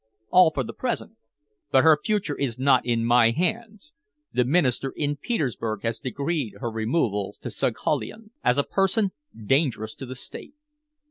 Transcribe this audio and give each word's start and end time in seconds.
"All 0.31 0.49
for 0.49 0.63
the 0.63 0.73
present." 0.73 1.15
"But 1.69 1.83
her 1.83 1.95
future 2.03 2.35
is 2.35 2.57
not 2.57 2.83
in 2.87 3.05
my 3.05 3.29
hands. 3.29 3.93
The 4.33 4.43
Minister 4.43 4.91
in 4.95 5.15
Petersburg 5.17 5.83
has 5.83 5.99
decreed 5.99 6.53
her 6.57 6.71
removal 6.71 7.35
to 7.43 7.51
Saghalien 7.51 8.31
as 8.43 8.57
a 8.57 8.63
person 8.63 9.11
dangerous 9.45 9.93
to 9.93 10.07
the 10.07 10.15
State." 10.15 10.55